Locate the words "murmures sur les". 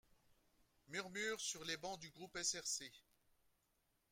0.87-1.77